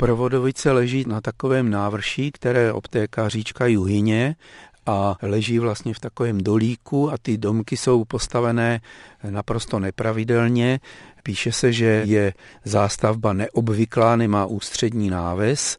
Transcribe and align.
Provodovice 0.00 0.72
leží 0.72 1.04
na 1.08 1.20
takovém 1.20 1.70
návrší, 1.70 2.32
které 2.32 2.72
obtéká 2.72 3.28
říčka 3.28 3.66
Juhyně 3.66 4.36
a 4.86 5.16
leží 5.22 5.58
vlastně 5.58 5.94
v 5.94 6.00
takovém 6.00 6.40
dolíku 6.40 7.12
a 7.12 7.18
ty 7.22 7.38
domky 7.38 7.76
jsou 7.76 8.04
postavené 8.04 8.80
naprosto 9.30 9.78
nepravidelně. 9.78 10.80
Píše 11.22 11.52
se, 11.52 11.72
že 11.72 12.02
je 12.06 12.34
zástavba 12.64 13.32
neobvyklá, 13.32 14.16
nemá 14.16 14.46
ústřední 14.46 15.10
náves 15.10 15.78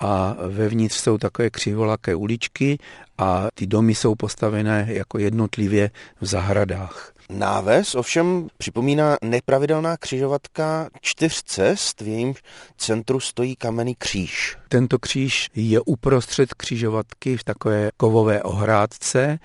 a 0.00 0.36
vevnitř 0.48 0.96
jsou 0.96 1.18
takové 1.18 1.50
křivolaké 1.50 2.14
uličky 2.14 2.78
a 3.18 3.48
ty 3.54 3.66
domy 3.66 3.94
jsou 3.94 4.14
postavené 4.14 4.86
jako 4.88 5.18
jednotlivě 5.18 5.90
v 6.20 6.26
zahradách. 6.26 7.12
Náves 7.30 7.94
ovšem 7.94 8.48
připomíná 8.58 9.16
nepravidelná 9.22 9.96
křižovatka 9.96 10.88
čtyř 11.00 11.42
cest, 11.42 12.00
v 12.00 12.08
jejím 12.08 12.34
centru 12.76 13.20
stojí 13.20 13.56
kamenný 13.56 13.94
kříž. 13.98 14.56
Tento 14.68 14.98
kříž 14.98 15.48
je 15.54 15.80
uprostřed 15.80 16.54
křižovatky 16.54 17.36
v 17.36 17.44
takové 17.44 17.90
kovové 17.96 18.42
ohrádce. 18.42 19.38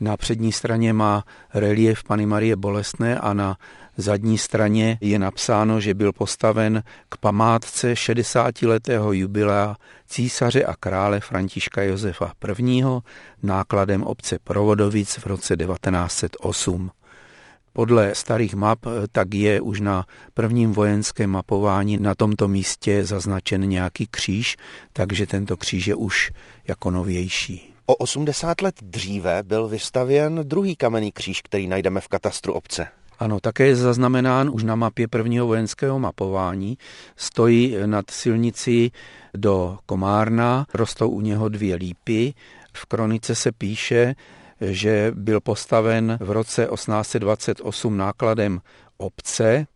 Na 0.00 0.16
přední 0.16 0.52
straně 0.52 0.92
má 0.92 1.24
relief 1.54 2.04
Pany 2.04 2.26
Marie 2.26 2.56
Bolestné 2.56 3.18
a 3.18 3.32
na 3.32 3.56
zadní 3.96 4.38
straně 4.38 4.98
je 5.00 5.18
napsáno, 5.18 5.80
že 5.80 5.94
byl 5.94 6.12
postaven 6.12 6.82
k 7.08 7.16
památce 7.16 7.92
60-letého 7.92 9.12
jubilea 9.12 9.76
císaře 10.06 10.64
a 10.64 10.74
krále 10.76 11.20
Františka 11.20 11.82
Josefa 11.82 12.32
I. 12.58 12.82
nákladem 13.42 14.02
obce 14.02 14.38
Provodovic 14.44 15.18
v 15.18 15.26
roce 15.26 15.56
1908. 15.56 16.90
Podle 17.72 18.14
starých 18.14 18.54
map 18.54 18.78
tak 19.12 19.34
je 19.34 19.60
už 19.60 19.80
na 19.80 20.06
prvním 20.34 20.72
vojenském 20.72 21.30
mapování 21.30 21.98
na 21.98 22.14
tomto 22.14 22.48
místě 22.48 23.04
zaznačen 23.04 23.68
nějaký 23.68 24.06
kříž, 24.06 24.56
takže 24.92 25.26
tento 25.26 25.56
kříž 25.56 25.86
je 25.86 25.94
už 25.94 26.32
jako 26.68 26.90
novější. 26.90 27.74
O 27.86 27.94
80 27.94 28.60
let 28.60 28.74
dříve 28.82 29.42
byl 29.42 29.68
vystavěn 29.68 30.40
druhý 30.42 30.76
kamenný 30.76 31.12
kříž, 31.12 31.42
který 31.42 31.68
najdeme 31.68 32.00
v 32.00 32.08
katastru 32.08 32.52
obce. 32.52 32.88
Ano, 33.22 33.40
také 33.40 33.66
je 33.66 33.76
zaznamenán 33.76 34.50
už 34.52 34.64
na 34.64 34.74
mapě 34.74 35.08
prvního 35.08 35.46
vojenského 35.46 35.98
mapování. 35.98 36.78
Stojí 37.16 37.76
nad 37.86 38.10
silnicí 38.10 38.92
do 39.34 39.78
Komárna, 39.86 40.66
rostou 40.74 41.08
u 41.08 41.20
něho 41.20 41.48
dvě 41.48 41.74
lípy. 41.74 42.34
V 42.72 42.86
kronice 42.86 43.34
se 43.34 43.52
píše, 43.52 44.14
že 44.60 45.12
byl 45.14 45.40
postaven 45.40 46.18
v 46.20 46.30
roce 46.30 46.68
1828 46.74 47.96
nákladem 47.96 48.60
obce, 48.96 49.66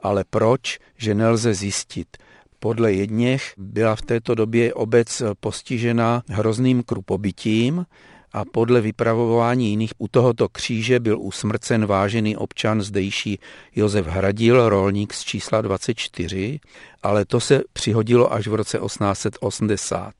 ale 0.00 0.24
proč, 0.30 0.78
že 0.96 1.14
nelze 1.14 1.54
zjistit. 1.54 2.16
Podle 2.58 2.92
jedněch 2.92 3.52
byla 3.56 3.96
v 3.96 4.02
této 4.02 4.34
době 4.34 4.74
obec 4.74 5.22
postižena 5.40 6.22
hrozným 6.28 6.82
krupobytím 6.82 7.86
a 8.34 8.44
podle 8.44 8.80
vypravování 8.80 9.70
jiných 9.70 9.92
u 9.98 10.08
tohoto 10.08 10.48
kříže 10.48 11.00
byl 11.00 11.20
usmrcen 11.20 11.86
vážený 11.86 12.36
občan 12.36 12.82
zdejší 12.82 13.38
Josef 13.76 14.06
Hradil, 14.06 14.68
rolník 14.68 15.14
z 15.14 15.24
čísla 15.24 15.60
24, 15.60 16.60
ale 17.02 17.24
to 17.24 17.40
se 17.40 17.62
přihodilo 17.72 18.32
až 18.32 18.46
v 18.46 18.54
roce 18.54 18.78
1880. 18.78 20.14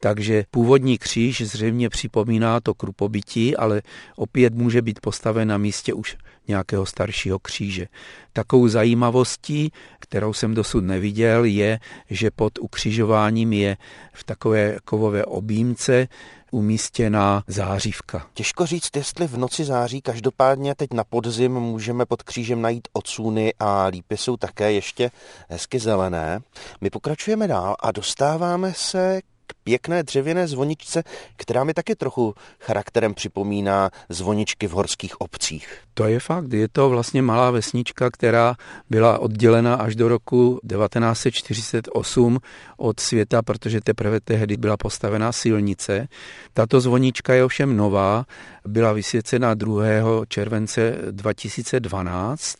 Takže 0.00 0.44
původní 0.50 0.98
kříž 0.98 1.40
zřejmě 1.40 1.88
připomíná 1.88 2.60
to 2.60 2.74
krupobytí, 2.74 3.56
ale 3.56 3.82
opět 4.16 4.54
může 4.54 4.82
být 4.82 5.00
postaven 5.00 5.48
na 5.48 5.58
místě 5.58 5.94
už 5.94 6.16
nějakého 6.48 6.86
staršího 6.86 7.38
kříže. 7.38 7.86
Takovou 8.32 8.68
zajímavostí, 8.68 9.72
kterou 9.98 10.32
jsem 10.32 10.54
dosud 10.54 10.80
neviděl, 10.80 11.44
je, 11.44 11.78
že 12.10 12.30
pod 12.30 12.58
ukřižováním 12.58 13.52
je 13.52 13.76
v 14.12 14.24
takové 14.24 14.76
kovové 14.84 15.24
objímce 15.24 16.08
umístěná 16.50 17.42
zářivka. 17.46 18.26
Těžko 18.34 18.66
říct, 18.66 18.96
jestli 18.96 19.26
v 19.26 19.36
noci 19.38 19.64
září, 19.64 20.00
každopádně 20.00 20.74
teď 20.74 20.92
na 20.92 21.04
podzim 21.04 21.52
můžeme 21.52 22.06
pod 22.06 22.22
křížem 22.22 22.62
najít 22.62 22.88
ocuny 22.92 23.54
a 23.58 23.86
lípy 23.86 24.16
jsou 24.16 24.36
také 24.36 24.72
ještě 24.72 25.10
hezky 25.48 25.78
zelené. 25.78 26.40
My 26.80 26.90
pokračujeme 26.90 27.48
dál 27.48 27.76
a 27.80 27.92
dostáváme 27.92 28.72
se 28.76 29.20
k 29.46 29.54
pěkné 29.66 30.02
dřevěné 30.02 30.48
zvoničce, 30.48 31.02
která 31.36 31.64
mi 31.64 31.74
taky 31.74 31.96
trochu 31.96 32.34
charakterem 32.60 33.14
připomíná 33.14 33.90
zvoničky 34.08 34.66
v 34.66 34.70
horských 34.70 35.20
obcích. 35.20 35.78
To 35.94 36.04
je 36.04 36.20
fakt, 36.20 36.52
je 36.52 36.68
to 36.68 36.88
vlastně 36.88 37.22
malá 37.22 37.50
vesnička, 37.50 38.10
která 38.10 38.54
byla 38.90 39.18
oddělena 39.18 39.74
až 39.74 39.96
do 39.96 40.08
roku 40.08 40.60
1948 40.68 42.38
od 42.76 43.00
světa, 43.00 43.42
protože 43.42 43.80
teprve 43.80 44.20
tehdy 44.20 44.56
byla 44.56 44.76
postavena 44.76 45.32
silnice. 45.32 46.08
Tato 46.54 46.80
zvonička 46.80 47.34
je 47.34 47.44
ovšem 47.44 47.76
nová, 47.76 48.24
byla 48.66 48.92
vysvěcena 48.92 49.54
2. 49.54 49.84
července 50.28 50.98
2012 51.10 52.56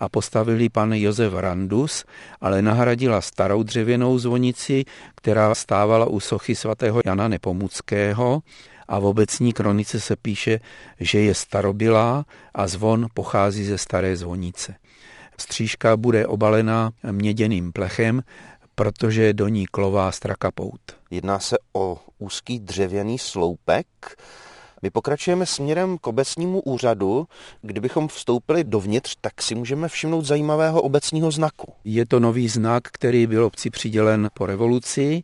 a 0.00 0.08
postavili 0.08 0.68
pan 0.68 0.92
Josef 0.92 1.32
Randus, 1.34 2.04
ale 2.40 2.62
nahradila 2.62 3.20
starou 3.20 3.62
dřevěnou 3.62 4.18
zvonici, 4.18 4.84
která 5.14 5.54
stávala 5.54 6.06
u 6.06 6.20
sochy 6.20 6.45
svatého 6.54 7.00
Jana 7.04 7.28
Nepomuckého 7.28 8.42
a 8.88 8.98
v 8.98 9.04
obecní 9.04 9.52
kronice 9.52 10.00
se 10.00 10.16
píše, 10.16 10.60
že 11.00 11.20
je 11.20 11.34
starobylá 11.34 12.24
a 12.54 12.66
zvon 12.66 13.06
pochází 13.14 13.64
ze 13.64 13.78
staré 13.78 14.16
zvonice. 14.16 14.74
Střížka 15.38 15.96
bude 15.96 16.26
obalena 16.26 16.90
měděným 17.12 17.72
plechem, 17.72 18.22
protože 18.74 19.32
do 19.32 19.48
ní 19.48 19.66
klová 19.66 20.12
strakapout. 20.12 20.80
Jedná 21.10 21.38
se 21.38 21.56
o 21.72 21.98
úzký 22.18 22.58
dřevěný 22.58 23.18
sloupek, 23.18 23.86
my 24.82 24.90
pokračujeme 24.90 25.46
směrem 25.46 25.98
k 25.98 26.06
obecnímu 26.06 26.60
úřadu. 26.60 27.26
Kdybychom 27.62 28.08
vstoupili 28.08 28.64
dovnitř, 28.64 29.16
tak 29.20 29.42
si 29.42 29.54
můžeme 29.54 29.88
všimnout 29.88 30.24
zajímavého 30.24 30.82
obecního 30.82 31.30
znaku. 31.30 31.72
Je 31.84 32.06
to 32.06 32.20
nový 32.20 32.48
znak, 32.48 32.82
který 32.92 33.26
byl 33.26 33.44
obci 33.44 33.70
přidělen 33.70 34.30
po 34.34 34.46
revoluci. 34.46 35.22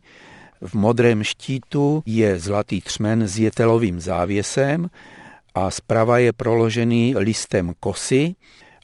V 0.63 0.73
modrém 0.73 1.23
štítu 1.23 2.03
je 2.05 2.39
zlatý 2.39 2.81
třmen 2.81 3.27
s 3.27 3.39
jetelovým 3.39 3.99
závěsem 3.99 4.89
a 5.55 5.71
zprava 5.71 6.17
je 6.17 6.33
proložený 6.33 7.15
listem 7.17 7.73
kosy 7.79 8.35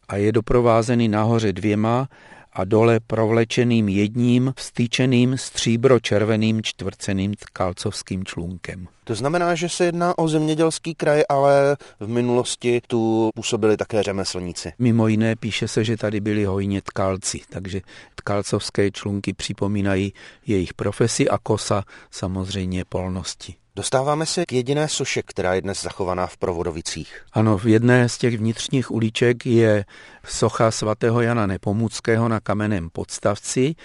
a 0.07 0.15
je 0.15 0.31
doprovázený 0.31 1.07
nahoře 1.07 1.53
dvěma 1.53 2.09
a 2.53 2.65
dole 2.65 2.99
provlečeným 2.99 3.89
jedním 3.89 4.53
vstýčeným 4.57 5.37
stříbro-červeným 5.37 6.61
čtvrceným 6.63 7.33
tkalcovským 7.33 8.25
člunkem. 8.25 8.87
To 9.03 9.15
znamená, 9.15 9.55
že 9.55 9.69
se 9.69 9.85
jedná 9.85 10.17
o 10.17 10.27
zemědělský 10.27 10.95
kraj, 10.95 11.23
ale 11.29 11.77
v 11.99 12.07
minulosti 12.07 12.81
tu 12.87 13.29
působili 13.35 13.77
také 13.77 14.03
řemeslníci. 14.03 14.73
Mimo 14.79 15.07
jiné 15.07 15.35
píše 15.35 15.67
se, 15.67 15.83
že 15.83 15.97
tady 15.97 16.19
byli 16.19 16.45
hojně 16.45 16.81
tkalci, 16.81 17.39
takže 17.49 17.81
tkalcovské 18.15 18.91
člunky 18.91 19.33
připomínají 19.33 20.13
jejich 20.47 20.73
profesi 20.73 21.29
a 21.29 21.37
kosa 21.37 21.83
samozřejmě 22.11 22.85
polnosti. 22.85 23.55
Dostáváme 23.79 24.25
se 24.25 24.45
k 24.45 24.51
jediné 24.51 24.87
soše, 24.87 25.21
která 25.23 25.53
je 25.53 25.61
dnes 25.61 25.81
zachovaná 25.81 26.27
v 26.27 26.37
Provodovicích. 26.37 27.21
Ano, 27.33 27.57
v 27.57 27.65
jedné 27.65 28.09
z 28.09 28.17
těch 28.17 28.37
vnitřních 28.37 28.91
uliček 28.91 29.45
je 29.45 29.85
socha 30.25 30.71
svatého 30.71 31.21
Jana 31.21 31.47
Nepomuckého 31.47 32.27
na 32.27 32.39
kamenném 32.39 32.89
podstavci. 32.89 33.75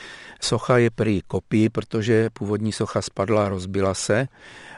Socha 0.41 0.79
je 0.79 0.91
prý 0.91 1.23
kopí, 1.27 1.69
protože 1.69 2.31
původní 2.31 2.73
socha 2.73 3.03
spadla 3.03 3.47
a 3.47 3.49
rozbila 3.49 3.95
se 3.95 4.29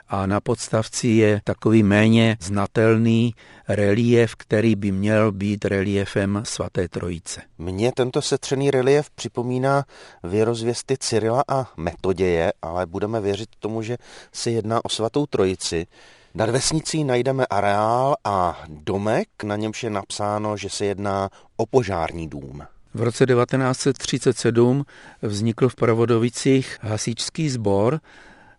a 0.09 0.27
na 0.27 0.41
podstavci 0.41 1.09
je 1.09 1.41
takový 1.45 1.83
méně 1.83 2.37
znatelný 2.41 3.35
relief, 3.69 4.35
který 4.35 4.77
by 4.77 4.93
měl 4.93 5.33
být 5.33 5.65
reliefem 5.65 6.43
svaté 6.45 6.89
trojice. 6.89 7.43
Mně 7.59 7.93
tento 7.93 8.23
setřený 8.23 8.71
relief 8.71 9.11
připomíná 9.11 9.85
věrozvěsty 10.25 10.97
Cyrila 10.99 11.45
a 11.49 11.67
Metoděje, 11.77 12.53
ale 12.63 12.87
budeme 12.87 13.21
věřit 13.21 13.49
tomu, 13.59 13.83
že 13.83 13.97
se 14.33 14.51
jedná 14.51 14.85
o 14.85 14.89
svatou 14.89 15.27
trojici. 15.27 15.87
Nad 16.35 16.51
vesnicí 16.51 17.05
najdeme 17.05 17.47
areál 17.47 18.17
a 18.25 18.65
domek, 18.69 19.29
na 19.45 19.57
němž 19.57 19.83
je 19.83 19.91
napsáno, 19.91 20.57
že 20.57 20.71
se 20.71 20.85
jedná 20.85 21.31
o 21.57 21.67
požární 21.67 22.29
dům. 22.29 22.63
V 22.95 23.03
roce 23.03 23.27
1937 23.27 24.85
vznikl 25.23 25.69
v 25.69 25.75
Provodovicích 25.75 26.79
hasičský 26.81 27.49
sbor, 27.49 28.01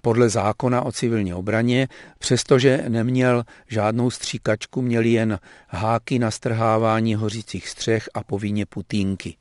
podle 0.02 0.30
zákona 0.30 0.82
o 0.82 0.92
civilní 0.92 1.34
obraně, 1.34 1.88
přestože 2.20 2.84
neměl 2.88 3.44
žádnou 3.68 4.10
stříkačku, 4.10 4.82
měl 4.82 5.06
jen 5.06 5.40
háky 5.68 6.20
na 6.20 6.32
strhávání 6.32 7.16
hořících 7.16 7.70
střech 7.70 8.10
a 8.14 8.24
povinně 8.24 8.66
putínky. 8.66 9.36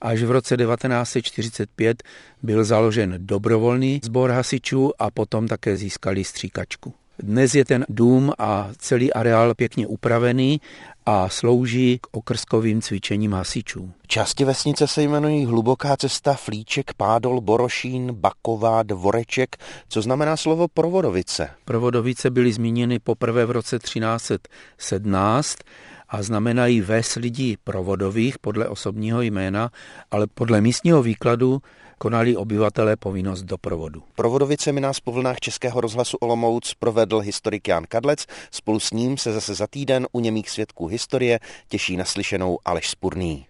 Až 0.00 0.22
v 0.22 0.30
roce 0.30 0.56
1945 0.56 2.02
byl 2.42 2.64
založen 2.64 3.14
dobrovolný 3.18 4.00
sbor 4.04 4.30
hasičů 4.30 4.92
a 4.98 5.10
potom 5.10 5.48
také 5.48 5.76
získali 5.76 6.24
stříkačku. 6.24 6.94
Dnes 7.22 7.54
je 7.54 7.64
ten 7.64 7.84
dům 7.88 8.32
a 8.38 8.68
celý 8.78 9.12
areál 9.12 9.54
pěkně 9.54 9.86
upravený 9.86 10.60
a 11.06 11.28
slouží 11.28 11.98
k 11.98 12.06
okrskovým 12.16 12.82
cvičením 12.82 13.32
hasičů. 13.32 13.92
Části 14.06 14.44
vesnice 14.44 14.86
se 14.86 15.02
jmenují 15.02 15.46
Hluboká 15.46 15.96
cesta, 15.96 16.34
Flíček, 16.34 16.94
Pádol, 16.94 17.40
Borošín, 17.40 18.12
Baková, 18.12 18.82
Dvoreček. 18.82 19.56
Co 19.88 20.02
znamená 20.02 20.36
slovo 20.36 20.68
Provodovice? 20.68 21.50
Provodovice 21.64 22.30
byly 22.30 22.52
zmíněny 22.52 22.98
poprvé 22.98 23.46
v 23.46 23.50
roce 23.50 23.78
1317 23.78 25.56
a 26.10 26.22
znamenají 26.22 26.80
ves 26.80 27.14
lidí 27.14 27.56
provodových 27.64 28.38
podle 28.38 28.68
osobního 28.68 29.22
jména, 29.22 29.70
ale 30.10 30.26
podle 30.26 30.60
místního 30.60 31.02
výkladu 31.02 31.62
konali 31.98 32.36
obyvatelé 32.36 32.96
povinnost 32.96 33.42
doprovodu. 33.42 34.02
Provodovicemi 34.14 34.80
nás 34.80 35.00
po 35.00 35.12
vlnách 35.12 35.40
Českého 35.40 35.80
rozhlasu 35.80 36.16
Olomouc 36.16 36.74
provedl 36.74 37.18
historik 37.18 37.68
Jan 37.68 37.84
Kadlec. 37.88 38.26
Spolu 38.50 38.80
s 38.80 38.90
ním 38.90 39.18
se 39.18 39.32
zase 39.32 39.54
za 39.54 39.66
týden 39.66 40.06
u 40.12 40.20
němých 40.20 40.50
svědků 40.50 40.86
historie 40.86 41.40
těší 41.68 41.96
naslyšenou 41.96 42.58
Aleš 42.64 42.90
Spurný. 42.90 43.46